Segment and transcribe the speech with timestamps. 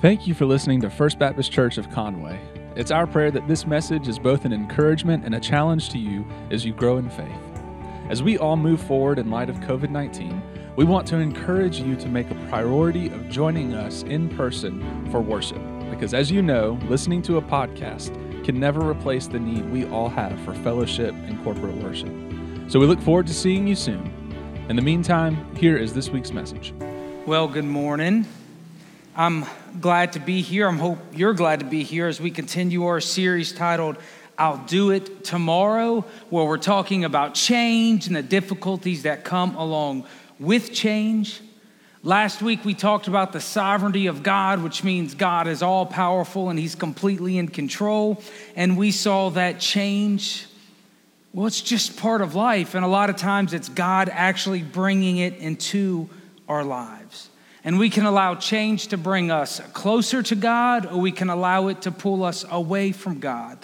[0.00, 2.38] Thank you for listening to First Baptist Church of Conway.
[2.76, 6.24] It's our prayer that this message is both an encouragement and a challenge to you
[6.52, 7.26] as you grow in faith.
[8.08, 10.40] As we all move forward in light of COVID 19,
[10.76, 15.20] we want to encourage you to make a priority of joining us in person for
[15.20, 15.60] worship.
[15.90, 20.08] Because as you know, listening to a podcast can never replace the need we all
[20.08, 22.14] have for fellowship and corporate worship.
[22.70, 24.14] So we look forward to seeing you soon.
[24.68, 26.72] In the meantime, here is this week's message.
[27.26, 28.26] Well, good morning.
[29.18, 29.46] I'm
[29.80, 30.68] glad to be here.
[30.68, 33.96] I hope you're glad to be here as we continue our series titled
[34.38, 40.06] I'll Do It Tomorrow, where we're talking about change and the difficulties that come along
[40.38, 41.40] with change.
[42.04, 46.48] Last week we talked about the sovereignty of God, which means God is all powerful
[46.48, 48.22] and he's completely in control.
[48.54, 50.46] And we saw that change,
[51.34, 52.76] well, it's just part of life.
[52.76, 56.08] And a lot of times it's God actually bringing it into
[56.48, 57.30] our lives.
[57.68, 61.68] And we can allow change to bring us closer to God, or we can allow
[61.68, 63.58] it to pull us away from God.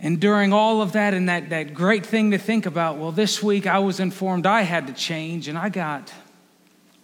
[0.00, 3.40] And during all of that, and that, that great thing to think about, well, this
[3.44, 6.12] week I was informed I had to change, and I got,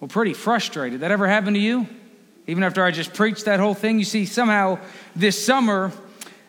[0.01, 1.03] well, pretty frustrated.
[1.03, 1.86] That ever happened to you?
[2.48, 4.01] Even after I just preached that whole thing?
[4.01, 4.81] You see, somehow
[5.14, 5.92] this summer,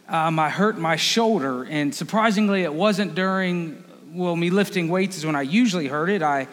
[0.09, 3.83] um, I hurt my shoulder, and surprisingly, it wasn't during,
[4.15, 6.23] well, me lifting weights is when I usually hurt it.
[6.23, 6.47] I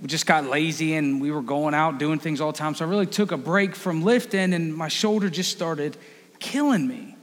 [0.00, 2.74] we just got lazy and we were going out doing things all the time.
[2.74, 5.96] So I really took a break from lifting and my shoulder just started
[6.38, 7.16] killing me.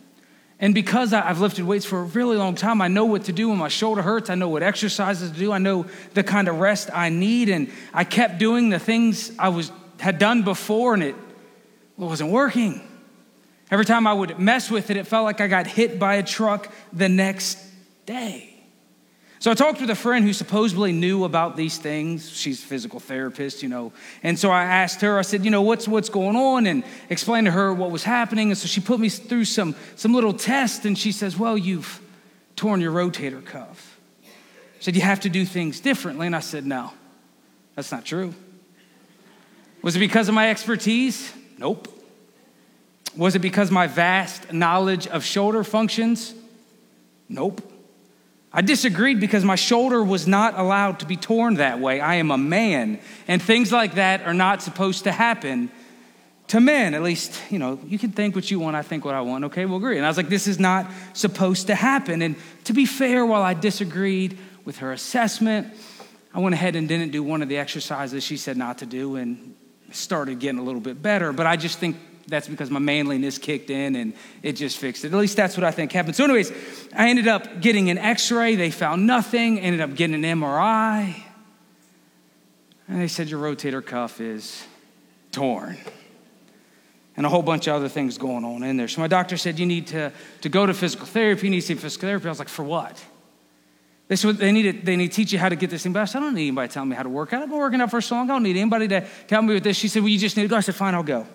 [0.59, 3.49] And because I've lifted weights for a really long time, I know what to do
[3.49, 4.29] when my shoulder hurts.
[4.29, 5.51] I know what exercises to do.
[5.51, 7.49] I know the kind of rest I need.
[7.49, 11.15] And I kept doing the things I was, had done before and it
[11.97, 12.81] wasn't working.
[13.69, 16.23] Every time I would mess with it, it felt like I got hit by a
[16.23, 17.57] truck the next
[18.05, 18.52] day.
[19.43, 22.31] So I talked with a friend who supposedly knew about these things.
[22.31, 23.91] She's a physical therapist, you know.
[24.23, 26.65] And so I asked her, I said, you know, what's what's going on?
[26.65, 28.51] And explained to her what was happening.
[28.51, 31.99] And so she put me through some some little tests and she says, Well, you've
[32.55, 33.99] torn your rotator cuff.
[34.77, 36.25] She said, You have to do things differently.
[36.25, 36.93] And I said, No,
[37.75, 38.33] that's not true.
[39.81, 41.33] Was it because of my expertise?
[41.57, 41.89] Nope.
[43.17, 46.33] Was it because my vast knowledge of shoulder functions?
[47.27, 47.72] Nope.
[48.53, 51.99] I disagreed because my shoulder was not allowed to be torn that way.
[51.99, 55.71] I am a man, and things like that are not supposed to happen
[56.49, 56.93] to men.
[56.93, 59.45] At least, you know, you can think what you want, I think what I want.
[59.45, 59.97] Okay, we'll agree.
[59.97, 62.21] And I was like, this is not supposed to happen.
[62.21, 65.73] And to be fair, while I disagreed with her assessment,
[66.31, 69.15] I went ahead and didn't do one of the exercises she said not to do
[69.15, 69.55] and
[69.91, 71.33] started getting a little bit better.
[71.33, 71.97] But I just think
[72.27, 75.13] that's because my manliness kicked in and it just fixed it.
[75.13, 76.15] At least that's what I think happened.
[76.15, 76.51] So, anyways,
[76.95, 78.55] I ended up getting an x ray.
[78.55, 81.21] They found nothing, ended up getting an MRI.
[82.87, 84.65] And they said, Your rotator cuff is
[85.31, 85.77] torn.
[87.15, 88.87] And a whole bunch of other things going on in there.
[88.87, 91.47] So, my doctor said, You need to, to go to physical therapy.
[91.47, 92.27] You need to see physical therapy.
[92.27, 93.03] I was like, For what?
[94.07, 95.93] They said they need, to, they need to teach you how to get this thing.
[95.93, 97.43] But I said, I don't need anybody telling me how to work out.
[97.43, 98.29] I've been working out for so long.
[98.29, 99.77] I don't need anybody to tell me with this.
[99.77, 100.55] She said, Well, you just need to go.
[100.55, 101.27] I said, Fine, I'll go.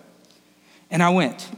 [0.90, 1.48] And I went.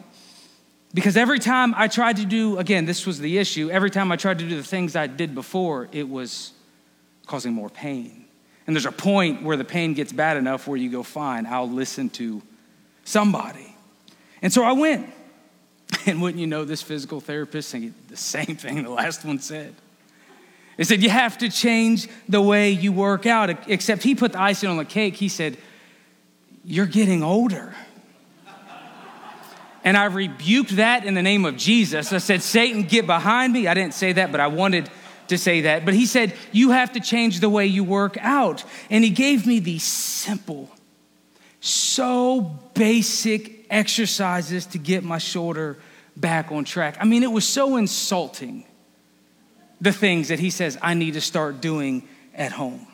[0.92, 4.16] Because every time I tried to do, again, this was the issue, every time I
[4.16, 6.52] tried to do the things I did before, it was
[7.26, 8.24] causing more pain.
[8.66, 11.70] And there's a point where the pain gets bad enough where you go, fine, I'll
[11.70, 12.42] listen to
[13.04, 13.74] somebody.
[14.42, 15.12] And so I went.
[16.06, 19.74] And wouldn't you know, this physical therapist saying the same thing the last one said.
[20.76, 23.68] He said, You have to change the way you work out.
[23.68, 25.16] Except he put the icing on the cake.
[25.16, 25.58] He said,
[26.64, 27.74] You're getting older.
[29.82, 32.12] And I rebuked that in the name of Jesus.
[32.12, 33.66] I said, Satan, get behind me.
[33.66, 34.90] I didn't say that, but I wanted
[35.28, 35.84] to say that.
[35.84, 38.64] But he said, You have to change the way you work out.
[38.90, 40.68] And he gave me these simple,
[41.60, 45.78] so basic exercises to get my shoulder
[46.16, 46.96] back on track.
[47.00, 48.64] I mean, it was so insulting,
[49.80, 52.86] the things that he says I need to start doing at home.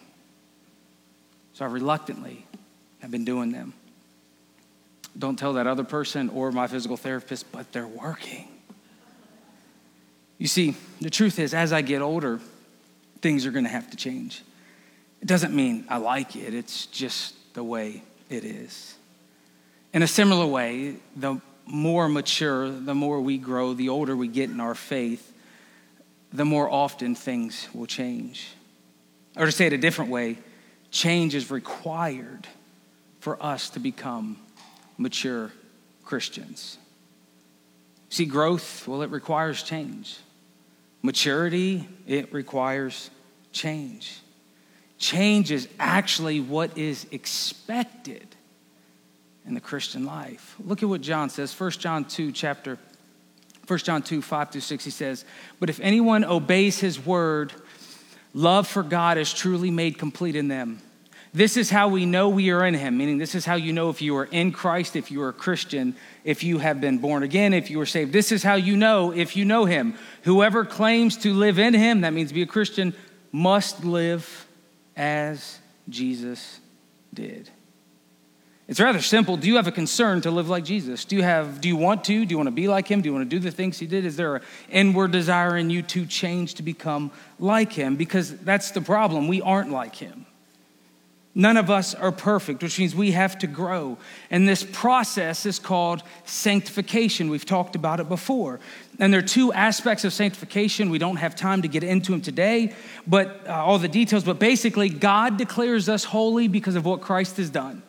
[1.55, 2.47] So I reluctantly
[3.01, 3.73] have been doing them.
[5.19, 8.48] Don't tell that other person or my physical therapist, but they're working.
[10.39, 12.41] You see, the truth is, as I get older,
[13.22, 14.42] things are going to have to change.
[15.22, 18.95] It doesn't mean I like it, it's just the way it is.
[19.95, 24.51] In a similar way, the more mature, the more we grow, the older we get
[24.51, 25.33] in our faith,
[26.33, 28.48] the more often things will change.
[29.36, 30.39] Or to say it a different way,
[30.91, 32.47] change is required
[33.21, 34.36] for us to become
[34.98, 35.53] mature
[36.04, 36.78] Christians.
[38.09, 40.19] See, growth, well, it requires change.
[41.03, 43.10] Maturity, it requires
[43.53, 44.21] change.
[44.98, 48.27] Change is actually what is expected.
[49.47, 50.57] in the Christian life.
[50.59, 52.78] Look at what John says, 1 John 2, chapter
[53.66, 55.25] 1 John 2, 5 through 6, he says,
[55.59, 57.53] But if anyone obeys his word,
[58.34, 60.81] love for God is truly made complete in them.
[61.36, 63.91] This is how we know we are in him, meaning this is how you know
[63.91, 65.94] if you are in Christ, if you are a Christian,
[66.24, 68.10] if you have been born again, if you are saved.
[68.10, 69.97] This is how you know if you know him.
[70.22, 72.94] Whoever claims to live in him, that means be a Christian,
[73.33, 74.47] must live
[74.97, 75.59] as
[75.91, 76.59] Jesus
[77.12, 77.50] did.
[78.66, 79.36] It's rather simple.
[79.36, 81.04] Do you have a concern to live like Jesus?
[81.04, 82.24] Do you have do you want to?
[82.24, 83.03] Do you want to be like him?
[83.03, 84.06] Do you want to do the things he did?
[84.06, 87.97] Is there an inward desire in you to change to become like him?
[87.97, 89.28] Because that's the problem.
[89.28, 90.24] We aren't like him.
[91.38, 93.98] None of us are perfect, which means we have to grow.
[94.30, 97.28] And this process is called sanctification.
[97.28, 98.59] We've talked about it before.
[98.98, 100.88] And there are two aspects of sanctification.
[100.88, 102.72] We don't have time to get into them today,
[103.06, 104.24] but uh, all the details.
[104.24, 107.83] But basically, God declares us holy because of what Christ has done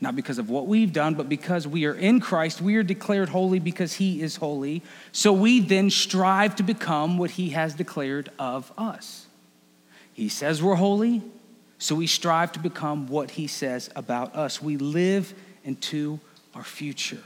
[0.00, 2.60] not because of what we've done, but because we are in Christ.
[2.60, 4.82] We are declared holy because He is holy.
[5.12, 9.26] So we then strive to become what He has declared of us.
[10.12, 11.22] He says we're holy,
[11.78, 14.62] so we strive to become what He says about us.
[14.62, 15.34] We live
[15.64, 16.20] into
[16.54, 17.22] our future.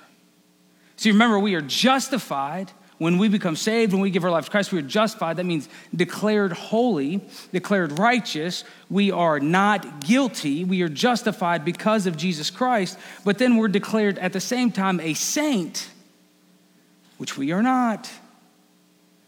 [0.96, 4.50] See, remember, we are justified when we become saved, when we give our life to
[4.50, 5.36] Christ, we are justified.
[5.36, 7.20] That means declared holy,
[7.52, 8.64] declared righteous.
[8.90, 10.64] We are not guilty.
[10.64, 12.98] We are justified because of Jesus Christ.
[13.24, 15.90] But then we're declared at the same time a saint,
[17.18, 18.10] which we are not.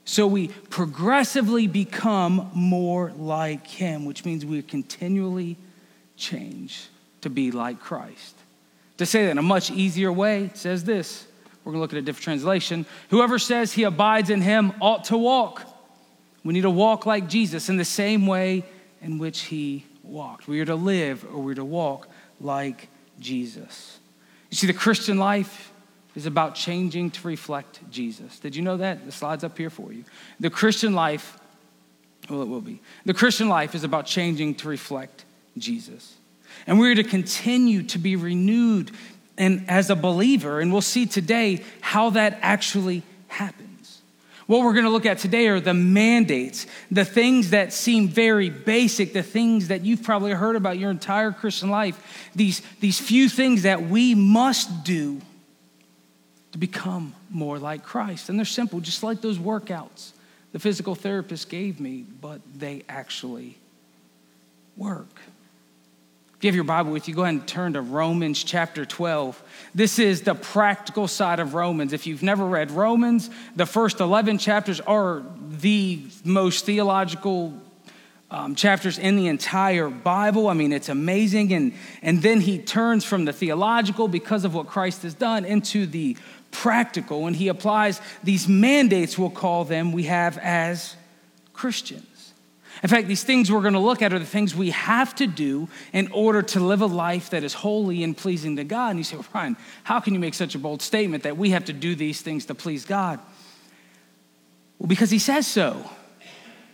[0.04, 5.56] So we progressively become more like him, which means we continually
[6.16, 6.88] change
[7.20, 8.36] to be like Christ.
[8.98, 11.26] To say that in a much easier way, says this
[11.64, 12.86] we're going to look at a different translation.
[13.10, 15.62] Whoever says he abides in him ought to walk.
[16.42, 18.64] We need to walk like Jesus in the same way
[19.02, 20.48] in which he walked.
[20.48, 22.08] We are to live or we're to walk
[22.40, 22.88] like
[23.18, 23.98] Jesus.
[24.50, 25.69] You see, the Christian life
[26.20, 28.38] is about changing to reflect Jesus.
[28.38, 29.06] Did you know that?
[29.06, 30.04] The slide's up here for you.
[30.38, 31.38] The Christian life,
[32.28, 32.80] well, it will be.
[33.06, 35.24] The Christian life is about changing to reflect
[35.56, 36.14] Jesus.
[36.66, 38.90] And we're to continue to be renewed
[39.38, 44.02] and as a believer, and we'll see today how that actually happens.
[44.46, 48.50] What we're going to look at today are the mandates, the things that seem very
[48.50, 53.30] basic, the things that you've probably heard about your entire Christian life, these, these few
[53.30, 55.22] things that we must do
[56.52, 58.28] to become more like Christ.
[58.28, 60.12] And they're simple, just like those workouts
[60.52, 63.56] the physical therapist gave me, but they actually
[64.76, 65.20] work.
[66.36, 69.40] If you have your Bible with you, go ahead and turn to Romans chapter 12.
[69.74, 71.92] This is the practical side of Romans.
[71.92, 77.52] If you've never read Romans, the first 11 chapters are the most theological
[78.30, 80.48] um, chapters in the entire Bible.
[80.48, 81.52] I mean, it's amazing.
[81.52, 85.84] And, and then he turns from the theological, because of what Christ has done, into
[85.84, 86.16] the
[86.50, 87.26] practical.
[87.26, 90.96] And he applies these mandates, we'll call them, we have as
[91.52, 92.06] Christians.
[92.82, 95.26] In fact, these things we're going to look at are the things we have to
[95.26, 98.90] do in order to live a life that is holy and pleasing to God.
[98.90, 101.50] And you say, well, Ryan, how can you make such a bold statement that we
[101.50, 103.20] have to do these things to please God?
[104.78, 105.90] Well, because he says so.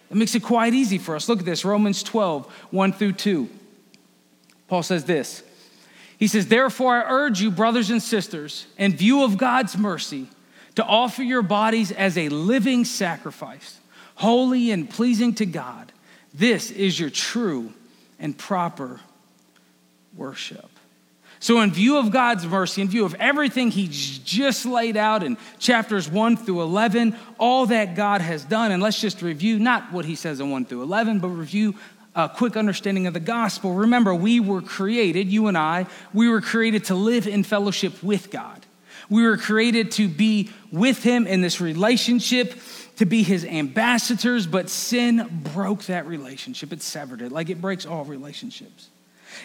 [0.08, 1.28] It makes it quite easy for us.
[1.28, 3.48] Look at this Romans 12, 1 through 2.
[4.68, 5.42] Paul says this
[6.18, 10.28] He says, Therefore, I urge you, brothers and sisters, in view of God's mercy,
[10.76, 13.78] to offer your bodies as a living sacrifice,
[14.14, 15.92] holy and pleasing to God
[16.36, 17.72] this is your true
[18.18, 19.00] and proper
[20.14, 20.68] worship.
[21.38, 25.36] So, in view of God's mercy, in view of everything He's just laid out in
[25.58, 30.04] chapters 1 through 11, all that God has done, and let's just review not what
[30.04, 31.74] He says in 1 through 11, but review
[32.16, 33.74] a quick understanding of the gospel.
[33.74, 38.30] Remember, we were created, you and I, we were created to live in fellowship with
[38.30, 38.66] God.
[39.08, 42.58] We were created to be with Him in this relationship
[42.96, 46.72] to be his ambassadors, but sin broke that relationship.
[46.72, 48.88] It severed it, like it breaks all relationships.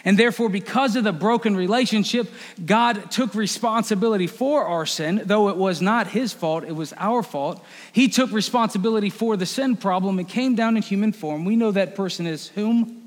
[0.04, 2.30] And therefore, because of the broken relationship,
[2.64, 7.22] God took responsibility for our sin, though it was not his fault, it was our
[7.22, 7.64] fault.
[7.92, 11.44] He took responsibility for the sin problem and came down in human form.
[11.44, 13.02] We know that person is whom?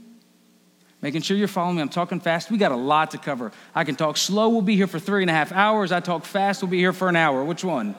[1.02, 1.82] Making sure you're following me.
[1.82, 2.50] I'm talking fast.
[2.50, 3.52] We got a lot to cover.
[3.76, 5.92] I can talk slow, we'll be here for three and a half hours.
[5.92, 7.44] I talk fast, we'll be here for an hour.
[7.44, 7.96] Which one?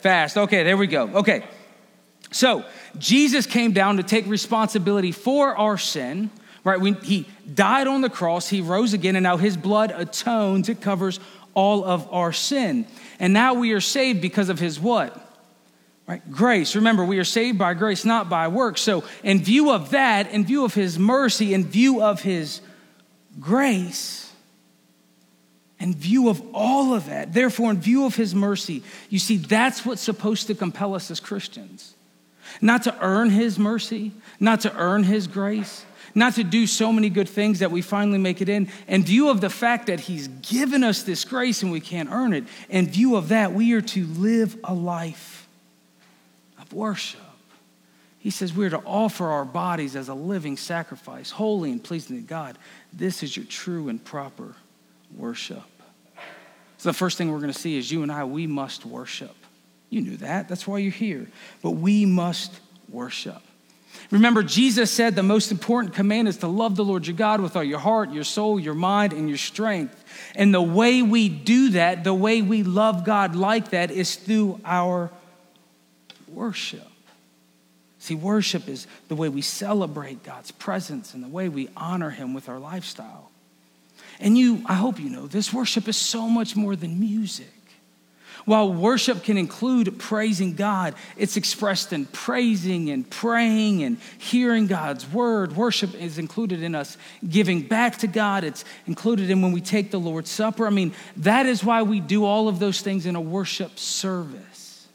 [0.00, 0.36] Fast.
[0.36, 1.08] Okay, there we go.
[1.08, 1.44] Okay.
[2.30, 2.64] So,
[2.98, 6.30] Jesus came down to take responsibility for our sin,
[6.64, 6.80] right?
[6.80, 10.80] When he died on the cross, he rose again, and now his blood atones, it
[10.80, 11.20] covers
[11.54, 12.86] all of our sin.
[13.20, 15.20] And now we are saved because of his what?
[16.06, 16.28] Right?
[16.30, 16.74] Grace.
[16.74, 18.80] Remember, we are saved by grace, not by works.
[18.82, 22.60] So, in view of that, in view of his mercy, in view of his
[23.40, 24.30] grace,
[25.80, 29.86] in view of all of that, therefore, in view of his mercy, you see, that's
[29.86, 31.94] what's supposed to compel us as Christians.
[32.60, 37.10] Not to earn his mercy, not to earn his grace, not to do so many
[37.10, 38.68] good things that we finally make it in.
[38.86, 42.32] In view of the fact that he's given us this grace and we can't earn
[42.32, 45.48] it, in view of that, we are to live a life
[46.60, 47.20] of worship.
[48.18, 52.26] He says we're to offer our bodies as a living sacrifice, holy and pleasing to
[52.26, 52.56] God.
[52.90, 54.54] This is your true and proper
[55.14, 55.62] worship.
[56.78, 59.34] So, the first thing we're going to see is you and I, we must worship.
[59.90, 60.48] You knew that.
[60.48, 61.26] That's why you're here.
[61.62, 63.42] But we must worship.
[64.10, 67.56] Remember, Jesus said the most important command is to love the Lord your God with
[67.56, 70.04] all your heart, your soul, your mind, and your strength.
[70.34, 74.60] And the way we do that, the way we love God like that, is through
[74.64, 75.10] our
[76.28, 76.86] worship.
[77.98, 82.34] See, worship is the way we celebrate God's presence and the way we honor Him
[82.34, 83.30] with our lifestyle.
[84.20, 87.53] And you, I hope you know, this worship is so much more than music.
[88.44, 95.10] While worship can include praising God, it's expressed in praising and praying and hearing God's
[95.10, 95.56] word.
[95.56, 99.90] Worship is included in us giving back to God, it's included in when we take
[99.90, 100.66] the Lord's Supper.
[100.66, 104.86] I mean, that is why we do all of those things in a worship service.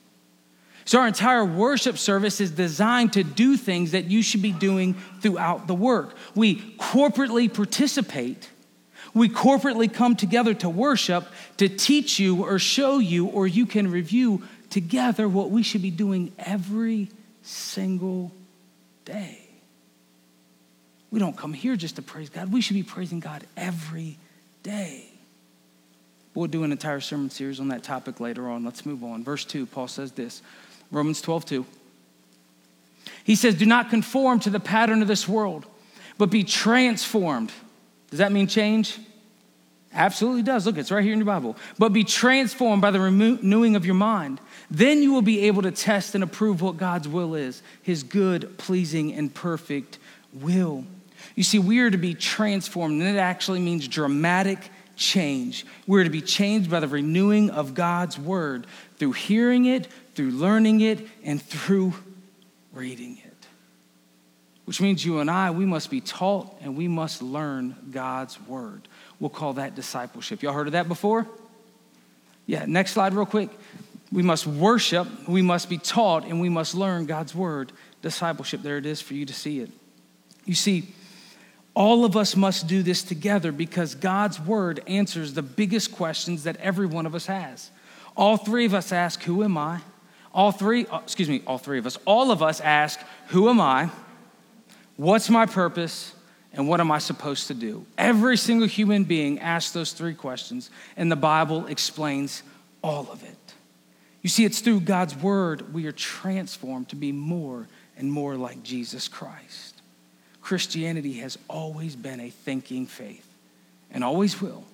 [0.86, 4.96] So, our entire worship service is designed to do things that you should be doing
[5.22, 6.16] throughout the work.
[6.34, 8.50] We corporately participate
[9.14, 13.90] we corporately come together to worship, to teach you or show you, or you can
[13.90, 17.10] review together what we should be doing every
[17.42, 18.32] single
[19.06, 19.40] day.
[21.12, 22.52] We don't come here just to praise God.
[22.52, 24.18] We should be praising God every
[24.62, 25.06] day.
[26.36, 28.64] We'll do an entire sermon series on that topic later on.
[28.64, 29.24] Let's move on.
[29.24, 30.42] Verse 2, Paul says this
[30.92, 31.66] Romans 12, 2.
[33.24, 35.66] He says, Do not conform to the pattern of this world,
[36.18, 37.52] but be transformed
[38.10, 38.98] does that mean change?
[39.94, 40.66] Absolutely does.
[40.66, 41.56] Look, it's right here in your Bible.
[41.78, 44.40] But be transformed by the renewing of your mind.
[44.70, 48.58] Then you will be able to test and approve what God's will is his good,
[48.58, 49.98] pleasing, and perfect
[50.34, 50.86] will.
[51.36, 55.66] You see, we are to be transformed, and it actually means dramatic change.
[55.88, 60.82] We're to be changed by the renewing of God's word through hearing it, through learning
[60.82, 61.94] it, and through
[62.74, 63.29] reading it
[64.70, 68.88] which means you and I, we must be taught and we must learn God's word.
[69.20, 70.44] We'll call that discipleship.
[70.44, 71.28] Y'all heard of that before?
[72.46, 73.50] Yeah, next slide, real quick.
[74.12, 77.72] We must worship, we must be taught, and we must learn God's word.
[78.04, 79.72] Discipleship, there it is for you to see it.
[80.46, 80.94] You see,
[81.74, 86.58] all of us must do this together because God's word answers the biggest questions that
[86.58, 87.72] every one of us has.
[88.16, 89.82] All three of us ask, Who am I?
[90.32, 93.00] All three, uh, excuse me, all three of us, all of us ask,
[93.30, 93.90] Who am I?
[95.00, 96.14] What's my purpose?
[96.52, 97.86] And what am I supposed to do?
[97.98, 102.44] Every single human being asks those three questions, and the Bible explains
[102.84, 103.38] all of it.
[104.22, 107.66] You see, it's through God's word we are transformed to be more
[107.98, 109.82] and more like Jesus Christ.
[110.42, 113.26] Christianity has always been a thinking faith
[113.92, 114.66] and always will.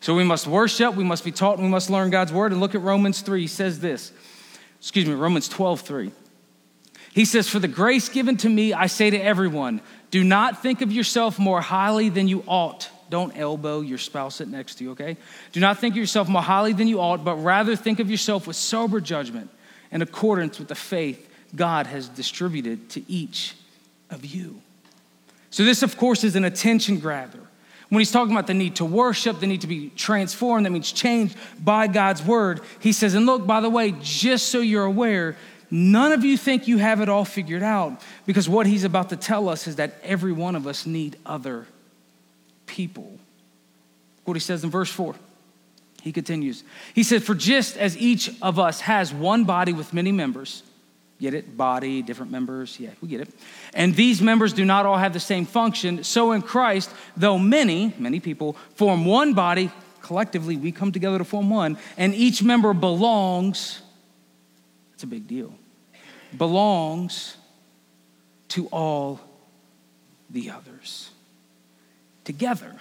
[0.00, 2.52] So we must worship, we must be taught, and we must learn God's word.
[2.52, 4.12] And look at Romans 3, he says this.
[4.80, 6.12] Excuse me, Romans 12, 3.
[7.12, 10.80] He says, For the grace given to me, I say to everyone, do not think
[10.80, 12.88] of yourself more highly than you ought.
[13.10, 15.16] Don't elbow your spouse sitting next to you, okay?
[15.52, 18.46] Do not think of yourself more highly than you ought, but rather think of yourself
[18.46, 19.50] with sober judgment
[19.90, 23.56] in accordance with the faith God has distributed to each
[24.10, 24.62] of you.
[25.50, 27.40] So, this, of course, is an attention grabber.
[27.88, 30.92] When he's talking about the need to worship, the need to be transformed, that means
[30.92, 35.36] changed by God's word, he says, and look, by the way, just so you're aware,
[35.70, 39.16] None of you think you have it all figured out because what he's about to
[39.16, 41.66] tell us is that every one of us need other
[42.66, 43.18] people.
[44.24, 45.14] What he says in verse 4.
[46.02, 46.64] He continues.
[46.94, 50.62] He said, For just as each of us has one body with many members,
[51.20, 51.56] get it?
[51.56, 52.80] Body, different members.
[52.80, 53.28] Yeah, we get it.
[53.74, 56.02] And these members do not all have the same function.
[56.02, 61.24] So in Christ, though many, many people form one body, collectively we come together to
[61.24, 63.82] form one, and each member belongs.
[64.94, 65.54] It's a big deal
[66.36, 67.36] belongs
[68.48, 69.20] to all
[70.28, 71.10] the others.
[72.24, 72.74] Together,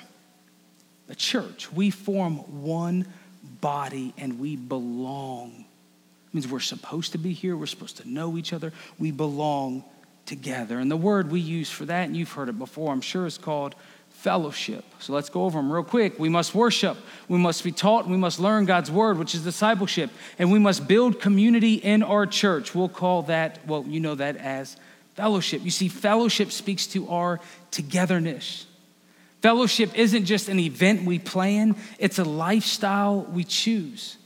[1.08, 3.08] the church, we form one
[3.62, 5.65] body and we belong.
[6.27, 9.84] It means we're supposed to be here, we're supposed to know each other, we belong
[10.25, 10.79] together.
[10.79, 13.38] And the word we use for that, and you've heard it before, I'm sure, is
[13.38, 13.75] called
[14.19, 14.83] fellowship.
[14.99, 16.19] So let's go over them real quick.
[16.19, 16.97] We must worship,
[17.29, 20.89] we must be taught, we must learn God's word, which is discipleship, and we must
[20.89, 22.75] build community in our church.
[22.75, 24.75] We'll call that, well, you know that as
[25.15, 25.61] fellowship.
[25.63, 27.39] You see, fellowship speaks to our
[27.71, 28.65] togetherness.
[29.41, 34.17] Fellowship isn't just an event we plan, it's a lifestyle we choose.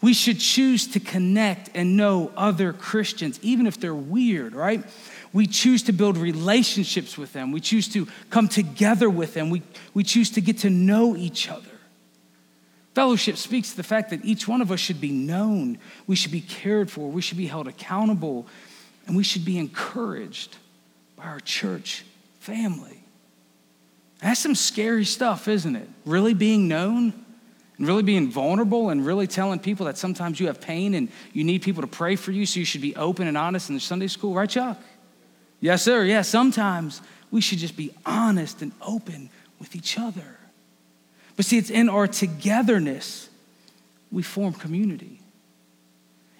[0.00, 4.84] We should choose to connect and know other Christians, even if they're weird, right?
[5.32, 7.52] We choose to build relationships with them.
[7.52, 9.48] We choose to come together with them.
[9.50, 9.62] We,
[9.94, 11.68] we choose to get to know each other.
[12.94, 16.32] Fellowship speaks to the fact that each one of us should be known, we should
[16.32, 18.46] be cared for, we should be held accountable,
[19.06, 20.58] and we should be encouraged
[21.16, 22.04] by our church
[22.40, 23.02] family.
[24.20, 25.88] That's some scary stuff, isn't it?
[26.04, 27.14] Really being known
[27.78, 31.44] and really being vulnerable and really telling people that sometimes you have pain and you
[31.44, 33.80] need people to pray for you, so you should be open and honest in the
[33.80, 34.78] Sunday school, right, Chuck?
[35.62, 36.04] Yes, sir.
[36.04, 37.00] Yeah, sometimes
[37.30, 40.36] we should just be honest and open with each other.
[41.36, 43.30] But see, it's in our togetherness
[44.10, 45.20] we form community.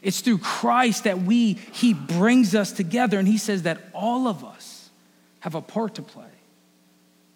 [0.03, 4.45] It's through Christ that we, He brings us together, and He says that all of
[4.45, 4.91] us
[5.39, 6.25] have a part to play.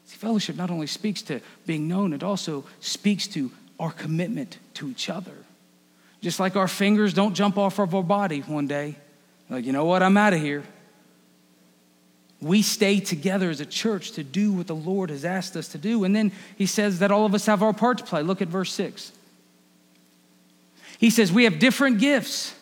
[0.07, 4.91] See, fellowship not only speaks to being known, it also speaks to our commitment to
[4.91, 5.33] each other.
[6.21, 8.97] Just like our fingers don't jump off of our body one day,
[9.49, 10.65] like, you know what, I'm out of here.
[12.41, 15.79] We stay together as a church to do what the Lord has asked us to
[15.79, 16.05] do.
[16.05, 18.23] And then he says that all of us have our part to play.
[18.23, 19.13] Look at verse 6.
[20.99, 22.55] He says, We have different gifts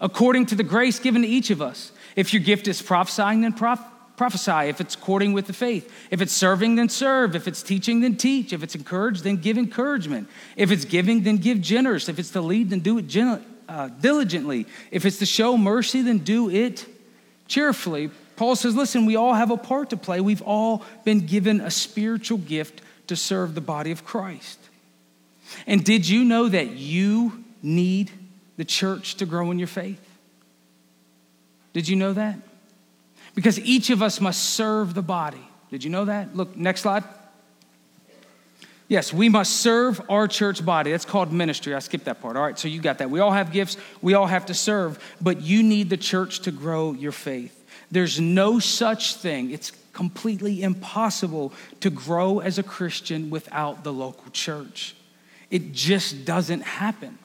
[0.00, 1.92] according to the grace given to each of us.
[2.14, 3.80] If your gift is prophesying, then prof-
[4.16, 4.68] prophesy.
[4.68, 5.92] If it's according with the faith.
[6.10, 7.34] If it's serving, then serve.
[7.34, 8.52] If it's teaching, then teach.
[8.52, 10.28] If it's encourage, then give encouragement.
[10.56, 12.08] If it's giving, then give generous.
[12.08, 14.66] If it's to lead, then do it gen- uh, diligently.
[14.90, 16.86] If it's to show mercy, then do it
[17.48, 18.10] cheerfully.
[18.36, 20.20] Paul says, listen, we all have a part to play.
[20.20, 24.58] We've all been given a spiritual gift to serve the body of Christ.
[25.66, 28.10] And did you know that you need
[28.56, 30.00] the church to grow in your faith?
[31.72, 32.36] Did you know that?
[33.34, 35.46] Because each of us must serve the body.
[35.70, 36.36] Did you know that?
[36.36, 37.04] Look, next slide.
[38.86, 40.90] Yes, we must serve our church body.
[40.90, 41.74] That's called ministry.
[41.74, 42.36] I skipped that part.
[42.36, 43.10] All right, so you got that.
[43.10, 46.50] We all have gifts, we all have to serve, but you need the church to
[46.50, 47.63] grow your faith.
[47.90, 49.50] There's no such thing.
[49.50, 54.94] It's completely impossible to grow as a Christian without the local church.
[55.50, 57.18] It just doesn't happen.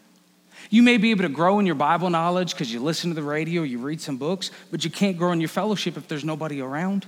[0.69, 3.23] You may be able to grow in your Bible knowledge because you listen to the
[3.23, 6.61] radio, you read some books, but you can't grow in your fellowship if there's nobody
[6.61, 7.07] around.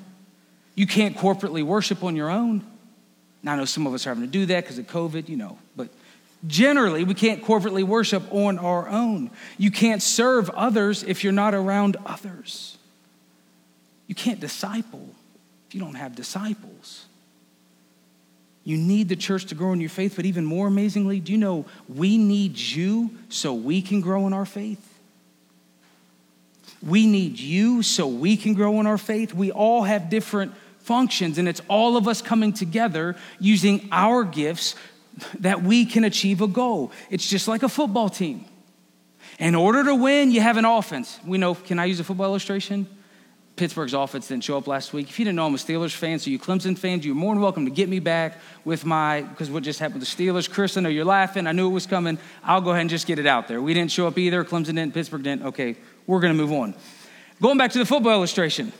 [0.74, 2.66] You can't corporately worship on your own.
[3.44, 5.38] Now, I know some of us are having to do that because of COVID, you
[5.38, 5.90] know, but
[6.48, 9.30] generally, we can't corporately worship on our own.
[9.58, 12.78] You can't serve others if you're not around others.
[14.12, 15.08] You can't disciple
[15.70, 17.06] if you don't have disciples.
[18.66, 21.38] You need the church to grow in your faith, but even more amazingly, do you
[21.38, 24.86] know we need you so we can grow in our faith?
[26.86, 29.34] We need you so we can grow in our faith.
[29.34, 34.76] We all have different functions, and it's all of us coming together using our gifts
[35.40, 36.92] that we can achieve a goal.
[37.10, 38.44] It's just like a football team.
[39.40, 41.18] In order to win, you have an offense.
[41.26, 42.88] We know, can I use a football illustration?
[43.56, 45.10] Pittsburgh's offense didn't show up last week.
[45.10, 47.44] If you didn't know I'm a Steelers fan, so you Clemson fans, you're more than
[47.44, 50.50] welcome to get me back with my, because what just happened to the Steelers.
[50.50, 51.46] Chris, I know you're laughing.
[51.46, 52.18] I knew it was coming.
[52.44, 53.62] I'll go ahead and just get it out there.
[53.62, 54.44] We didn't show up either.
[54.44, 55.46] Clemson didn't, Pittsburgh didn't.
[55.48, 55.76] Okay,
[56.08, 56.74] we're going to move on.
[57.42, 58.72] Going back to the football illustration.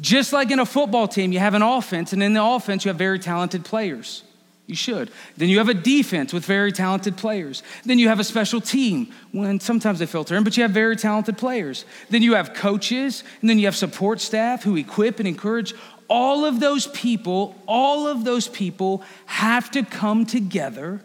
[0.00, 2.88] Just like in a football team, you have an offense, and in the offense, you
[2.88, 4.22] have very talented players.
[4.70, 5.10] You should.
[5.36, 7.64] Then you have a defense with very talented players.
[7.84, 10.94] Then you have a special team when sometimes they filter in, but you have very
[10.94, 11.84] talented players.
[12.08, 15.74] Then you have coaches, and then you have support staff who equip and encourage.
[16.06, 21.02] All of those people, all of those people have to come together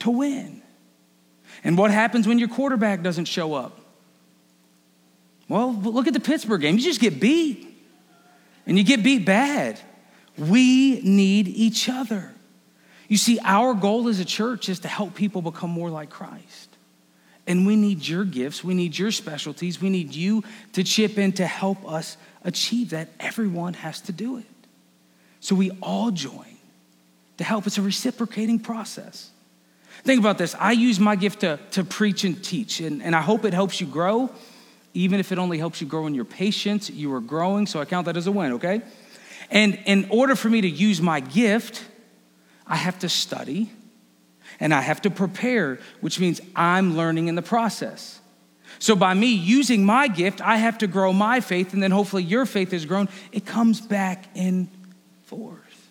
[0.00, 0.60] to win.
[1.62, 3.78] And what happens when your quarterback doesn't show up?
[5.48, 6.74] Well, look at the Pittsburgh game.
[6.74, 7.72] You just get beat,
[8.66, 9.78] and you get beat bad.
[10.36, 12.34] We need each other.
[13.10, 16.68] You see, our goal as a church is to help people become more like Christ.
[17.44, 20.44] And we need your gifts, we need your specialties, we need you
[20.74, 23.08] to chip in to help us achieve that.
[23.18, 24.44] Everyone has to do it.
[25.40, 26.56] So we all join
[27.38, 27.66] to help.
[27.66, 29.30] It's a reciprocating process.
[30.04, 30.54] Think about this.
[30.54, 33.80] I use my gift to, to preach and teach, and, and I hope it helps
[33.80, 34.30] you grow,
[34.94, 36.88] even if it only helps you grow in your patience.
[36.88, 38.82] You are growing, so I count that as a win, okay?
[39.50, 41.84] And in order for me to use my gift,
[42.70, 43.68] I have to study
[44.60, 48.20] and I have to prepare, which means I'm learning in the process.
[48.78, 52.22] So, by me using my gift, I have to grow my faith, and then hopefully
[52.22, 53.08] your faith has grown.
[53.32, 54.68] It comes back and
[55.24, 55.90] forth.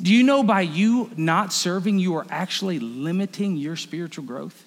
[0.00, 4.64] Do you know by you not serving, you are actually limiting your spiritual growth?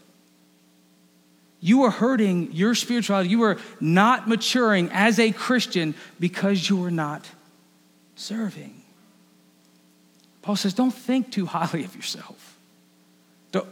[1.60, 3.30] You are hurting your spirituality.
[3.30, 7.28] You are not maturing as a Christian because you are not
[8.16, 8.83] serving.
[10.44, 12.58] Paul says, don't think too highly of yourself.
[13.52, 13.68] Don't,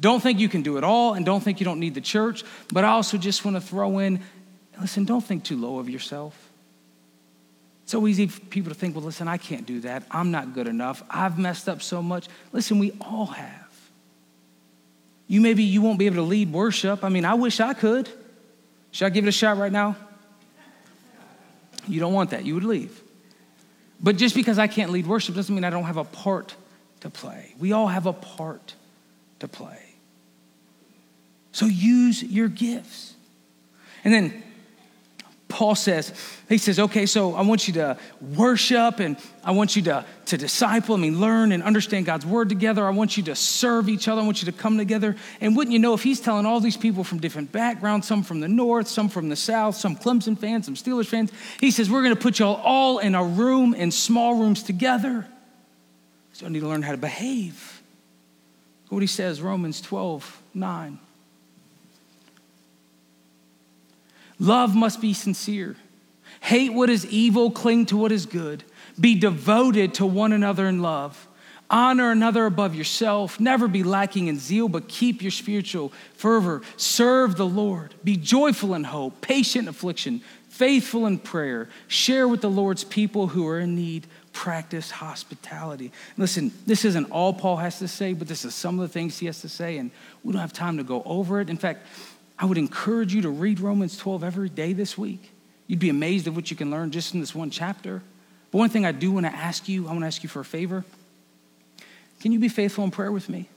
[0.00, 2.44] don't think you can do it all and don't think you don't need the church.
[2.72, 4.20] But I also just want to throw in
[4.80, 6.50] listen, don't think too low of yourself.
[7.82, 10.04] It's so easy for people to think, well, listen, I can't do that.
[10.10, 11.02] I'm not good enough.
[11.10, 12.28] I've messed up so much.
[12.52, 13.70] Listen, we all have.
[15.26, 17.04] You maybe you won't be able to lead worship.
[17.04, 18.08] I mean, I wish I could.
[18.92, 19.96] Should I give it a shot right now?
[21.88, 22.44] You don't want that.
[22.44, 23.00] You would leave.
[24.02, 26.54] But just because I can't lead worship doesn't mean I don't have a part
[27.00, 27.54] to play.
[27.58, 28.74] We all have a part
[29.38, 29.78] to play.
[31.52, 33.14] So use your gifts.
[34.04, 34.42] And then
[35.52, 36.14] Paul says,
[36.48, 37.98] he says, okay, so I want you to
[38.34, 42.48] worship and I want you to, to disciple, I mean, learn and understand God's word
[42.48, 42.86] together.
[42.86, 44.22] I want you to serve each other.
[44.22, 45.14] I want you to come together.
[45.42, 48.40] And wouldn't you know, if he's telling all these people from different backgrounds, some from
[48.40, 52.02] the north, some from the south, some Clemson fans, some Steelers fans, he says, we're
[52.02, 55.26] going to put y'all all in a room, in small rooms together.
[56.32, 57.82] So I need to learn how to behave.
[58.84, 60.98] Look what he says, Romans 12, 9.
[64.42, 65.76] Love must be sincere.
[66.40, 68.64] Hate what is evil, cling to what is good.
[68.98, 71.28] Be devoted to one another in love.
[71.70, 73.38] Honor another above yourself.
[73.38, 76.62] Never be lacking in zeal, but keep your spiritual fervor.
[76.76, 77.94] Serve the Lord.
[78.02, 81.68] Be joyful in hope, patient in affliction, faithful in prayer.
[81.86, 84.08] Share with the Lord's people who are in need.
[84.32, 85.92] Practice hospitality.
[86.16, 89.20] Listen, this isn't all Paul has to say, but this is some of the things
[89.20, 89.92] he has to say, and
[90.24, 91.48] we don't have time to go over it.
[91.48, 91.86] In fact,
[92.42, 95.30] I would encourage you to read Romans 12 every day this week.
[95.68, 98.02] You'd be amazed at what you can learn just in this one chapter.
[98.50, 100.40] But one thing I do want to ask you, I want to ask you for
[100.40, 100.84] a favor.
[102.20, 103.48] Can you be faithful in prayer with me?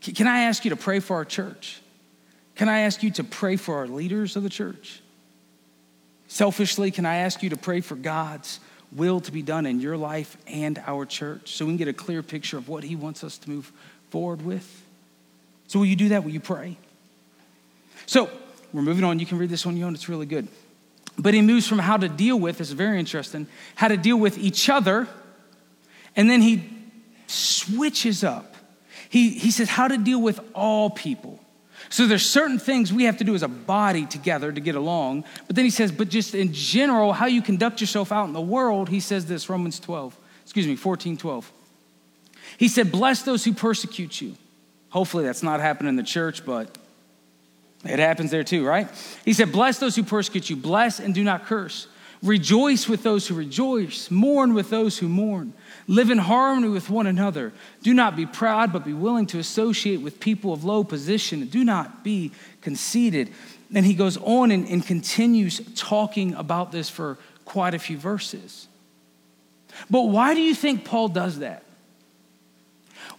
[0.00, 1.82] Can I ask you to pray for our church?
[2.54, 5.02] Can I ask you to pray for our leaders of the church?
[6.28, 8.60] Selfishly, can I ask you to pray for God's
[8.92, 11.92] will to be done in your life and our church so we can get a
[11.92, 13.70] clear picture of what He wants us to move
[14.08, 14.84] forward with?
[15.68, 16.24] So, will you do that?
[16.24, 16.78] Will you pray?
[18.06, 18.30] So
[18.72, 19.18] we're moving on.
[19.18, 20.48] You can read this on your own, it's really good.
[21.18, 24.16] But he moves from how to deal with, this is very interesting, how to deal
[24.16, 25.08] with each other,
[26.14, 26.68] and then he
[27.26, 28.54] switches up.
[29.08, 31.40] He, he says how to deal with all people.
[31.88, 35.24] So there's certain things we have to do as a body together to get along.
[35.46, 38.40] But then he says, but just in general, how you conduct yourself out in the
[38.40, 41.52] world, he says this, Romans 12, excuse me, 14, 12.
[42.58, 44.34] He said, bless those who persecute you.
[44.88, 46.76] Hopefully that's not happening in the church, but
[47.84, 48.88] it happens there too, right?
[49.24, 51.88] He said, Bless those who persecute you, bless and do not curse.
[52.22, 55.52] Rejoice with those who rejoice, mourn with those who mourn.
[55.86, 57.52] Live in harmony with one another.
[57.82, 61.46] Do not be proud, but be willing to associate with people of low position.
[61.46, 63.30] Do not be conceited.
[63.72, 68.66] And he goes on and, and continues talking about this for quite a few verses.
[69.90, 71.65] But why do you think Paul does that?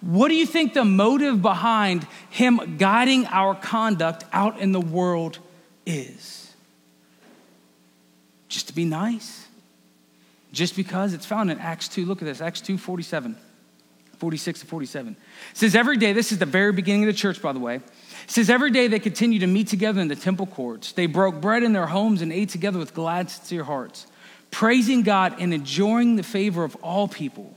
[0.02, 5.40] What do you think the motive behind him guiding our conduct out in the world
[5.86, 6.54] is?
[8.48, 9.48] Just to be nice?
[10.52, 12.06] Just because it's found in Acts 2.
[12.06, 13.36] Look at this Acts 2 47,
[14.18, 15.16] 46 to 47.
[15.52, 17.76] It says, Every day, this is the very beginning of the church, by the way.
[17.76, 17.84] It
[18.28, 20.92] says, Every day they continued to meet together in the temple courts.
[20.92, 24.08] They broke bread in their homes and ate together with glad, sincere hearts,
[24.52, 27.57] praising God and enjoying the favor of all people.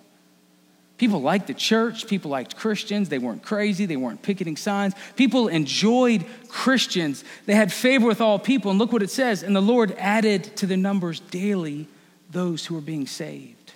[1.00, 2.06] People liked the church.
[2.06, 3.08] People liked Christians.
[3.08, 3.86] They weren't crazy.
[3.86, 4.92] They weren't picketing signs.
[5.16, 7.24] People enjoyed Christians.
[7.46, 8.70] They had favor with all people.
[8.70, 9.42] And look what it says.
[9.42, 11.88] And the Lord added to the numbers daily
[12.30, 13.72] those who were being saved.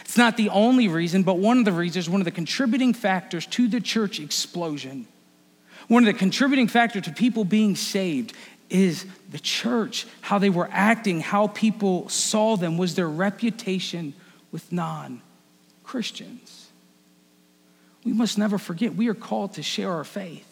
[0.00, 3.44] It's not the only reason, but one of the reasons, one of the contributing factors
[3.48, 5.06] to the church explosion.
[5.88, 8.32] One of the contributing factors to people being saved
[8.70, 14.14] is the church, how they were acting, how people saw them, was their reputation
[14.50, 15.20] with non
[15.84, 16.68] Christians.
[18.04, 20.46] We must never forget we are called to share our faith.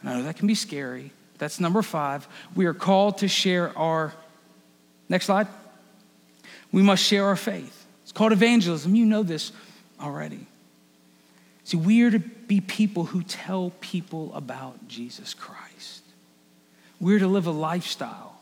[0.00, 1.12] And I know that can be scary.
[1.38, 2.26] That's number five.
[2.54, 4.12] We are called to share our,
[5.08, 5.46] next slide.
[6.72, 7.86] We must share our faith.
[8.02, 8.94] It's called evangelism.
[8.94, 9.52] You know this
[10.00, 10.46] already.
[11.64, 16.02] See, we are to be people who tell people about Jesus Christ.
[17.00, 18.33] We're to live a lifestyle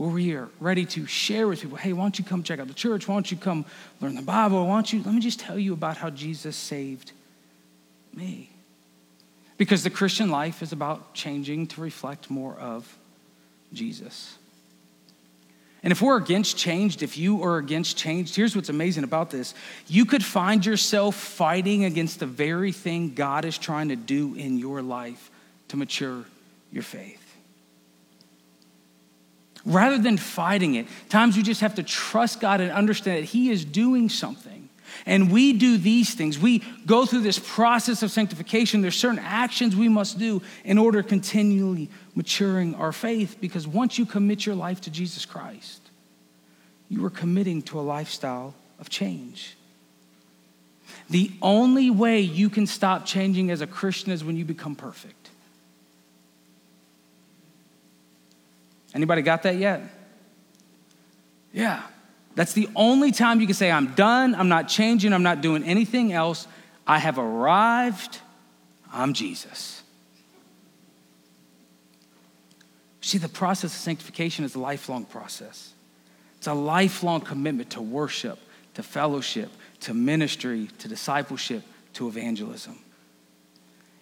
[0.00, 2.66] where we are ready to share with people hey, why don't you come check out
[2.66, 3.06] the church?
[3.06, 3.66] Why don't you come
[4.00, 4.66] learn the Bible?
[4.66, 7.12] Why don't you, let me just tell you about how Jesus saved
[8.14, 8.48] me.
[9.58, 12.96] Because the Christian life is about changing to reflect more of
[13.74, 14.38] Jesus.
[15.82, 19.52] And if we're against changed, if you are against changed, here's what's amazing about this.
[19.86, 24.56] You could find yourself fighting against the very thing God is trying to do in
[24.56, 25.30] your life
[25.68, 26.24] to mature
[26.72, 27.29] your faith.
[29.64, 30.86] Rather than fighting it.
[31.08, 34.68] Times we just have to trust God and understand that He is doing something.
[35.06, 36.38] And we do these things.
[36.38, 38.82] We go through this process of sanctification.
[38.82, 44.06] There's certain actions we must do in order continually maturing our faith because once you
[44.06, 45.90] commit your life to Jesus Christ,
[46.88, 49.56] you are committing to a lifestyle of change.
[51.08, 55.19] The only way you can stop changing as a Christian is when you become perfect.
[58.94, 59.82] Anybody got that yet?
[61.52, 61.82] Yeah.
[62.34, 65.64] That's the only time you can say, I'm done, I'm not changing, I'm not doing
[65.64, 66.46] anything else.
[66.86, 68.18] I have arrived,
[68.92, 69.82] I'm Jesus.
[73.00, 75.72] See, the process of sanctification is a lifelong process.
[76.38, 78.38] It's a lifelong commitment to worship,
[78.74, 79.50] to fellowship,
[79.80, 81.62] to ministry, to discipleship,
[81.94, 82.78] to evangelism.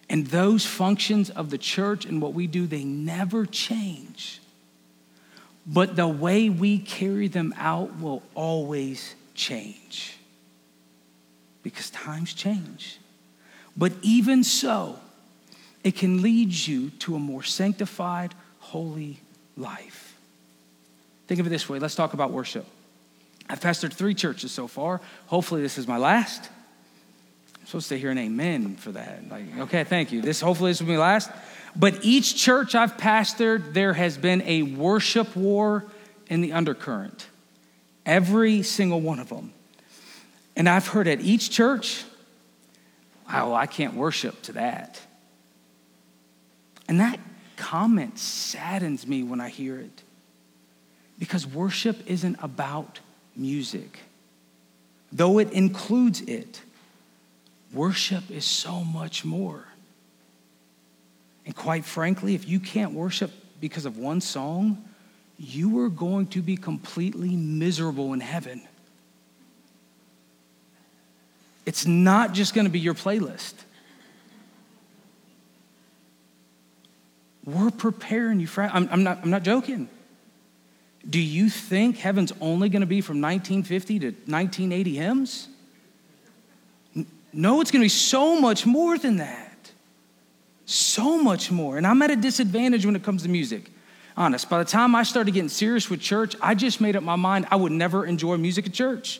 [0.09, 4.38] And those functions of the church and what we do, they never change.
[5.71, 10.17] But the way we carry them out will always change
[11.61, 12.97] because times change.
[13.77, 14.99] But even so,
[15.83, 19.19] it can lead you to a more sanctified, holy
[19.55, 20.17] life.
[21.27, 22.65] Think of it this way let's talk about worship.
[23.47, 25.01] I've pastored three churches so far.
[25.27, 26.49] Hopefully, this is my last.
[27.59, 29.29] I'm supposed to hear an amen for that.
[29.29, 30.23] Like, okay, thank you.
[30.23, 31.29] This hopefully this will be last.
[31.75, 35.85] But each church I've pastored, there has been a worship war
[36.27, 37.27] in the undercurrent.
[38.05, 39.53] Every single one of them.
[40.55, 42.03] And I've heard at each church,
[43.27, 44.99] wow, I can't worship to that.
[46.87, 47.19] And that
[47.55, 50.03] comment saddens me when I hear it.
[51.19, 52.99] Because worship isn't about
[53.35, 53.99] music,
[55.11, 56.61] though it includes it.
[57.73, 59.68] Worship is so much more.
[61.49, 64.87] And quite frankly, if you can't worship because of one song,
[65.39, 68.61] you are going to be completely miserable in heaven.
[71.65, 73.55] It's not just going to be your playlist.
[77.45, 79.89] We're preparing you for, I'm, I'm, not, I'm not joking.
[81.09, 85.47] Do you think heaven's only going to be from 1950 to 1980 hymns?
[87.33, 89.48] No, it's going to be so much more than that.
[90.69, 91.77] So much more.
[91.77, 93.71] And I'm at a disadvantage when it comes to music.
[94.15, 97.15] Honest, by the time I started getting serious with church, I just made up my
[97.15, 99.19] mind I would never enjoy music at church.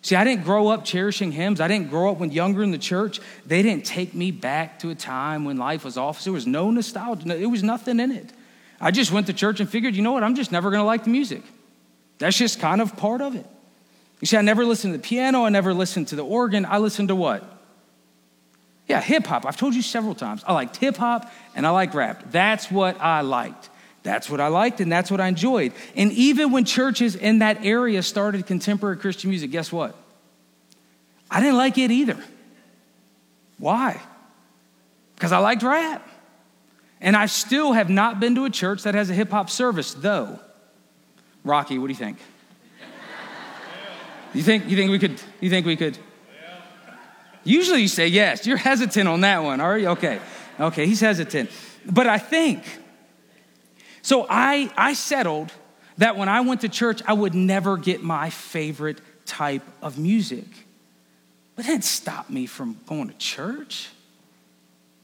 [0.00, 1.60] See, I didn't grow up cherishing hymns.
[1.60, 3.20] I didn't grow up when younger in the church.
[3.44, 6.24] They didn't take me back to a time when life was off.
[6.24, 7.26] There was no nostalgia.
[7.26, 8.32] There was nothing in it.
[8.80, 10.22] I just went to church and figured, you know what?
[10.22, 11.42] I'm just never going to like the music.
[12.16, 13.44] That's just kind of part of it.
[14.20, 15.44] You see, I never listened to the piano.
[15.44, 16.64] I never listened to the organ.
[16.64, 17.55] I listened to what?
[18.88, 19.44] Yeah, hip hop.
[19.44, 20.44] I've told you several times.
[20.46, 22.30] I liked hip hop and I like rap.
[22.30, 23.68] That's what I liked.
[24.02, 25.72] That's what I liked and that's what I enjoyed.
[25.96, 29.96] And even when churches in that area started contemporary Christian music, guess what?
[31.30, 32.22] I didn't like it either.
[33.58, 34.00] Why?
[35.16, 36.08] Because I liked rap.
[37.00, 39.94] And I still have not been to a church that has a hip hop service,
[39.94, 40.38] though.
[41.44, 42.18] Rocky, what do you think?
[44.34, 45.98] You think you think we could you think we could
[47.46, 48.44] Usually you say yes.
[48.44, 49.88] You're hesitant on that one, are you?
[49.88, 50.20] Okay.
[50.58, 51.50] Okay, he's hesitant.
[51.84, 52.64] But I think,
[54.02, 55.52] so I, I settled
[55.98, 60.44] that when I went to church, I would never get my favorite type of music.
[61.54, 63.90] But that stopped me from going to church.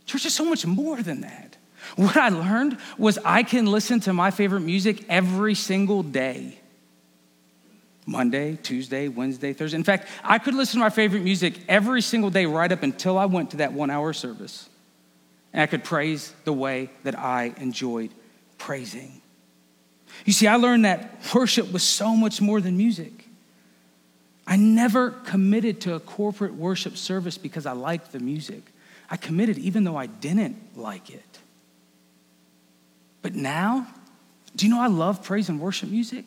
[0.05, 1.57] Church is so much more than that.
[1.95, 6.59] What I learned was I can listen to my favorite music every single day.
[8.07, 9.77] Monday, Tuesday, Wednesday, Thursday.
[9.77, 13.17] In fact, I could listen to my favorite music every single day right up until
[13.17, 14.69] I went to that one hour service.
[15.53, 18.11] And I could praise the way that I enjoyed
[18.59, 19.21] praising.
[20.25, 23.27] You see, I learned that worship was so much more than music.
[24.47, 28.63] I never committed to a corporate worship service because I liked the music.
[29.09, 31.39] I committed even though I didn't like it.
[33.21, 33.87] But now,
[34.57, 36.25] do you know I love praise and worship music?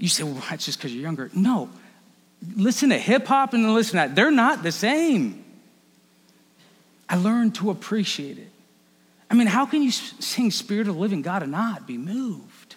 [0.00, 1.30] You say, well, that's just because you're younger.
[1.34, 1.68] No.
[2.56, 4.14] Listen to hip hop and listen to that.
[4.16, 5.44] They're not the same.
[7.08, 8.50] I learned to appreciate it.
[9.30, 12.76] I mean, how can you sing Spirit of the Living God and not be moved?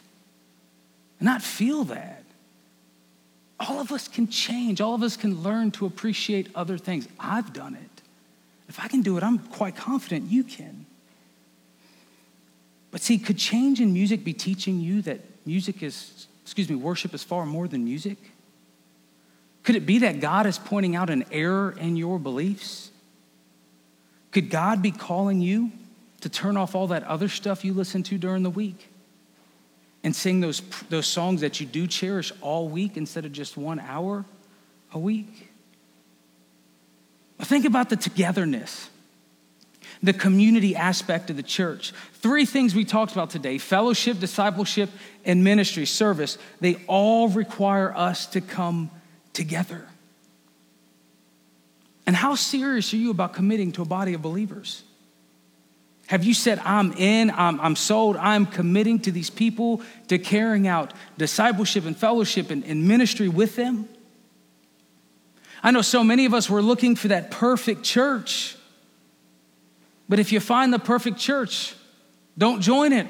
[1.19, 2.23] And not feel that?
[3.57, 4.81] All of us can change.
[4.81, 7.07] All of us can learn to appreciate other things.
[7.17, 8.01] I've done it.
[8.67, 10.85] If I can do it, I'm quite confident you can.
[12.91, 17.13] But see, could change in music be teaching you that music is excuse me, worship
[17.13, 18.17] is far more than music?
[19.63, 22.91] Could it be that God is pointing out an error in your beliefs?
[24.31, 25.71] Could God be calling you
[26.21, 28.89] to turn off all that other stuff you listen to during the week?
[30.03, 33.79] and sing those, those songs that you do cherish all week instead of just one
[33.79, 34.25] hour
[34.91, 35.49] a week?
[37.39, 38.89] Think about the togetherness,
[40.03, 41.93] the community aspect of the church.
[42.15, 44.89] Three things we talked about today fellowship, discipleship,
[45.25, 46.37] and ministry service.
[46.59, 48.91] They all require us to come
[49.31, 49.87] together.
[52.05, 54.83] And how serious are you about committing to a body of believers?
[56.07, 60.67] Have you said, I'm in, I'm, I'm sold, I'm committing to these people, to carrying
[60.67, 63.87] out discipleship and fellowship and, and ministry with them?
[65.63, 68.57] I know so many of us were looking for that perfect church.
[70.13, 71.73] But if you find the perfect church,
[72.37, 73.07] don't join it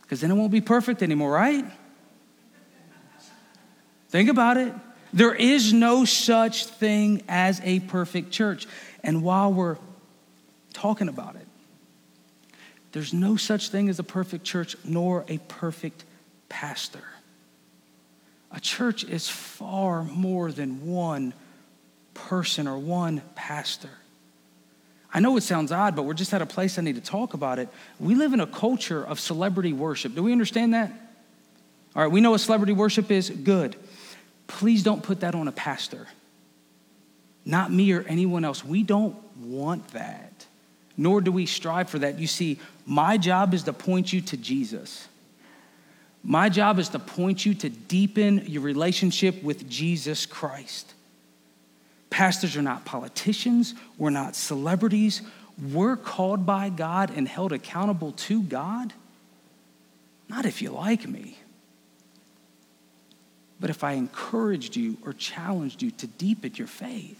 [0.00, 1.62] because then it won't be perfect anymore, right?
[4.08, 4.72] Think about it.
[5.12, 8.66] There is no such thing as a perfect church.
[9.02, 9.76] And while we're
[10.72, 11.46] talking about it,
[12.92, 16.06] there's no such thing as a perfect church nor a perfect
[16.48, 17.04] pastor.
[18.50, 21.34] A church is far more than one
[22.14, 23.90] person or one pastor.
[25.14, 27.34] I know it sounds odd, but we're just at a place I need to talk
[27.34, 27.68] about it.
[28.00, 30.16] We live in a culture of celebrity worship.
[30.16, 30.90] Do we understand that?
[31.94, 33.30] All right, we know what celebrity worship is.
[33.30, 33.76] Good.
[34.48, 36.08] Please don't put that on a pastor.
[37.44, 38.64] Not me or anyone else.
[38.64, 40.46] We don't want that,
[40.96, 42.18] nor do we strive for that.
[42.18, 45.06] You see, my job is to point you to Jesus.
[46.24, 50.92] My job is to point you to deepen your relationship with Jesus Christ.
[52.14, 55.20] Pastors are not politicians, we're not celebrities.
[55.72, 58.92] We're called by God and held accountable to God.
[60.28, 61.36] Not if you like me,
[63.58, 67.18] but if I encouraged you or challenged you to deepen your faith.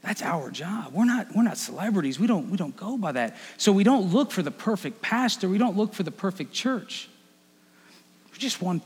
[0.00, 0.94] That's our job.
[0.94, 2.18] We're not, we're not celebrities.
[2.18, 3.36] We don't, we don't go by that.
[3.58, 5.50] So we don't look for the perfect pastor.
[5.50, 7.10] We don't look for the perfect church
[8.32, 8.80] We just one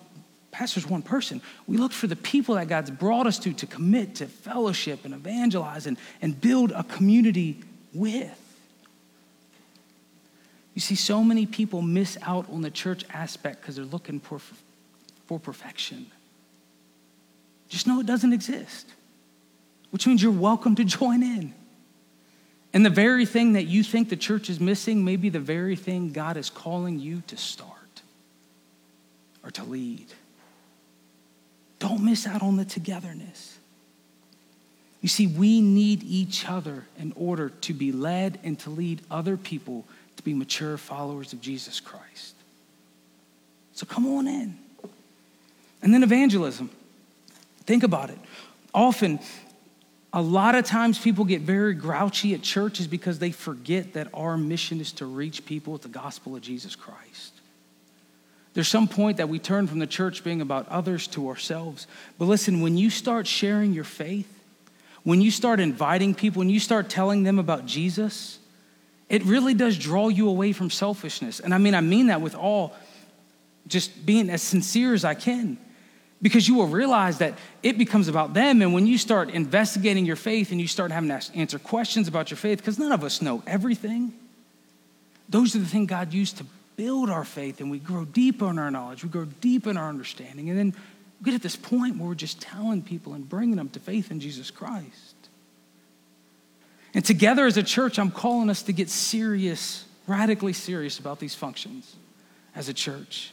[0.56, 1.42] pastor's one person.
[1.66, 5.12] We look for the people that God's brought us to to commit to fellowship and
[5.12, 7.60] evangelize and, and build a community
[7.92, 8.42] with.
[10.72, 14.40] You see, so many people miss out on the church aspect because they're looking for,
[15.26, 16.06] for perfection.
[17.68, 18.86] Just know it doesn't exist,
[19.90, 21.54] which means you're welcome to join in.
[22.72, 25.76] And the very thing that you think the church is missing may be the very
[25.76, 27.72] thing God is calling you to start
[29.44, 30.06] or to lead.
[31.78, 33.58] Don't miss out on the togetherness.
[35.00, 39.36] You see, we need each other in order to be led and to lead other
[39.36, 39.84] people
[40.16, 42.34] to be mature followers of Jesus Christ.
[43.74, 44.58] So come on in.
[45.82, 46.70] And then evangelism.
[47.64, 48.18] Think about it.
[48.74, 49.20] Often,
[50.12, 54.38] a lot of times people get very grouchy at churches because they forget that our
[54.38, 57.35] mission is to reach people with the gospel of Jesus Christ.
[58.56, 61.86] There's some point that we turn from the church being about others to ourselves.
[62.18, 64.32] But listen, when you start sharing your faith,
[65.02, 68.38] when you start inviting people, when you start telling them about Jesus,
[69.10, 71.38] it really does draw you away from selfishness.
[71.38, 72.74] And I mean, I mean that with all
[73.66, 75.58] just being as sincere as I can.
[76.22, 78.62] Because you will realize that it becomes about them.
[78.62, 82.30] And when you start investigating your faith and you start having to answer questions about
[82.30, 84.14] your faith, because none of us know everything,
[85.28, 88.58] those are the things God used to build our faith and we grow deeper in
[88.58, 90.50] our knowledge, we grow deep in our understanding.
[90.50, 90.74] And then
[91.20, 94.10] we get at this point where we're just telling people and bringing them to faith
[94.10, 95.14] in Jesus Christ.
[96.94, 101.34] And together as a church, I'm calling us to get serious, radically serious about these
[101.34, 101.96] functions
[102.54, 103.32] as a church.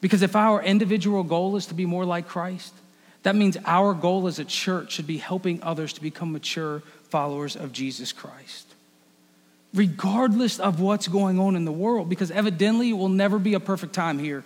[0.00, 2.74] Because if our individual goal is to be more like Christ,
[3.22, 7.56] that means our goal as a church should be helping others to become mature followers
[7.56, 8.73] of Jesus Christ
[9.74, 13.60] regardless of what's going on in the world, because evidently it will never be a
[13.60, 14.44] perfect time here.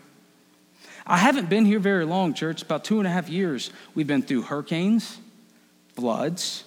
[1.06, 3.70] I haven't been here very long, church, about two and a half years.
[3.94, 5.18] We've been through hurricanes,
[5.94, 6.64] floods,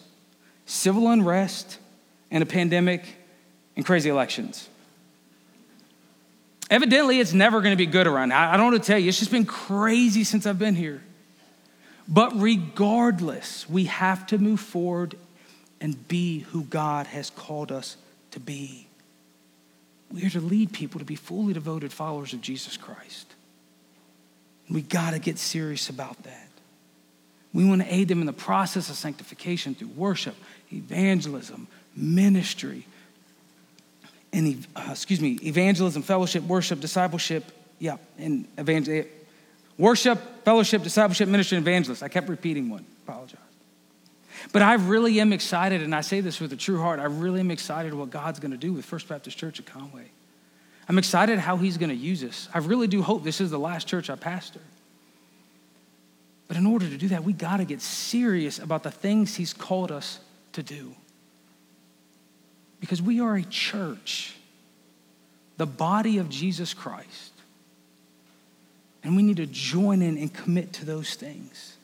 [0.66, 1.80] civil unrest,
[2.30, 3.04] and a pandemic,
[3.76, 4.68] and crazy elections.
[6.70, 8.32] Evidently, it's never going to be good around.
[8.32, 11.02] I don't want to tell you, it's just been crazy since I've been here.
[12.08, 15.16] But regardless, we have to move forward
[15.82, 17.98] and be who God has called us
[18.32, 18.88] to be.
[20.12, 23.34] We are to lead people to be fully devoted followers of Jesus Christ.
[24.70, 26.48] We got to get serious about that.
[27.54, 30.36] We want to aid them in the process of sanctification through worship,
[30.72, 32.86] evangelism, ministry,
[34.34, 37.44] and uh, excuse me, evangelism, fellowship, worship, discipleship,
[37.80, 39.04] yeah, and evangel-
[39.78, 42.02] worship, fellowship, discipleship, ministry, and evangelist.
[42.02, 42.86] I kept repeating one.
[43.06, 43.40] Apologize.
[44.52, 47.00] But I really am excited, and I say this with a true heart.
[47.00, 50.06] I really am excited what God's going to do with First Baptist Church at Conway.
[50.90, 52.50] I'm excited how he's going to use us.
[52.54, 54.60] I really do hope this is the last church I pastor.
[56.48, 59.54] But in order to do that, we got to get serious about the things he's
[59.54, 60.20] called us
[60.52, 60.94] to do.
[62.82, 64.36] Because we are a church,
[65.56, 67.32] the body of Jesus Christ.
[69.04, 71.78] And we need to join in and commit to those things.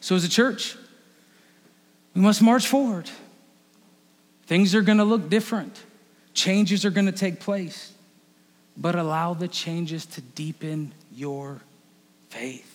[0.00, 0.76] So, as a church,
[2.18, 3.08] we must march forward.
[4.46, 5.80] Things are going to look different,
[6.34, 7.92] changes are going to take place,
[8.76, 11.60] but allow the changes to deepen your
[12.30, 12.74] faith.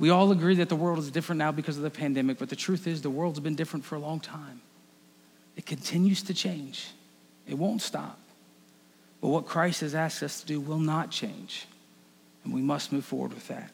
[0.00, 2.56] We all agree that the world is different now because of the pandemic, but the
[2.56, 4.60] truth is, the world's been different for a long time.
[5.56, 6.88] It continues to change,
[7.46, 8.18] it won't stop.
[9.20, 11.68] But what Christ has asked us to do will not change,
[12.42, 13.70] and we must move forward with that.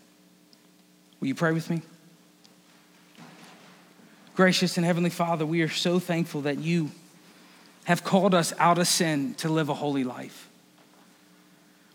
[1.20, 1.80] Will you pray with me?
[4.38, 6.92] Gracious and Heavenly Father, we are so thankful that you
[7.86, 10.48] have called us out of sin to live a holy life.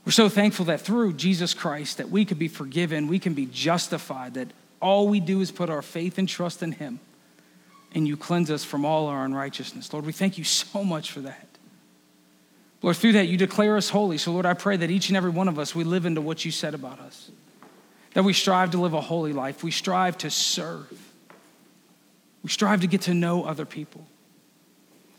[0.06, 3.46] We're so thankful that through Jesus Christ that we could be forgiven, we can be
[3.46, 4.50] justified, that
[4.82, 7.00] all we do is put our faith and trust in him
[7.96, 9.94] and you cleanse us from all our unrighteousness.
[9.94, 11.48] Lord, we thank you so much for that.
[12.82, 14.18] Lord, through that you declare us holy.
[14.18, 16.44] So Lord, I pray that each and every one of us we live into what
[16.44, 17.32] you said about us.
[18.16, 19.64] That we strive to live a holy life.
[19.64, 21.03] We strive to serve.
[22.44, 24.06] We strive to get to know other people.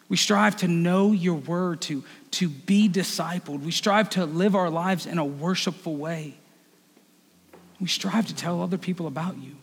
[0.08, 3.62] We strive to know your word, to, to be discipled.
[3.62, 6.34] We strive to live our lives in a worshipful way.
[7.80, 9.56] We strive to tell other people about you.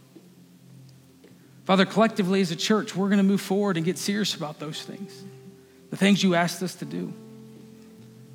[1.65, 4.81] Father, collectively as a church, we're going to move forward and get serious about those
[4.81, 5.23] things,
[5.91, 7.13] the things you asked us to do.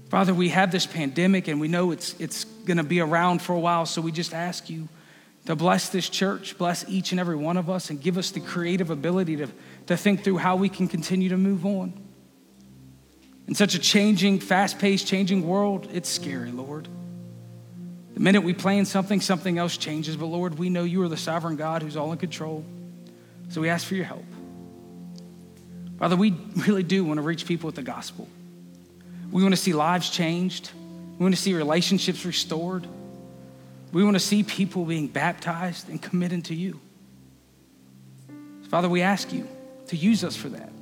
[0.08, 3.52] Father, we have this pandemic and we know it's, it's going to be around for
[3.52, 4.88] a while, so we just ask you
[5.46, 8.40] to bless this church, bless each and every one of us, and give us the
[8.40, 9.48] creative ability to,
[9.86, 11.94] to think through how we can continue to move on.
[13.46, 16.88] In such a changing, fast paced, changing world, it's scary, Lord.
[18.14, 20.16] The minute we plan something, something else changes.
[20.16, 22.64] But Lord, we know you are the sovereign God who's all in control.
[23.50, 24.24] So we ask for your help.
[25.98, 28.26] Father, we really do want to reach people with the gospel.
[29.30, 30.70] We want to see lives changed.
[31.18, 32.86] We want to see relationships restored.
[33.92, 36.80] We want to see people being baptized and committed to you.
[38.68, 39.48] Father, we ask you
[39.88, 40.72] to use us for that.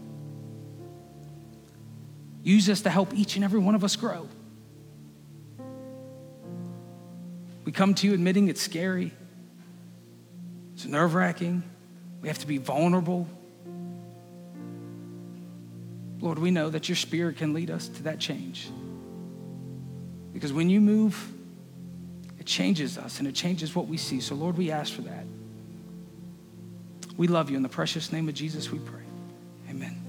[2.43, 4.29] Use us to help each and every one of us grow.
[7.65, 9.13] We come to you admitting it's scary,
[10.75, 11.63] it's nerve wracking,
[12.21, 13.27] we have to be vulnerable.
[16.21, 18.69] Lord, we know that your spirit can lead us to that change.
[20.33, 21.33] Because when you move,
[22.45, 24.21] it changes us and it changes what we see.
[24.21, 25.25] So, Lord, we ask for that.
[27.17, 27.57] We love you.
[27.57, 29.01] In the precious name of Jesus, we pray.
[29.71, 30.04] Amen.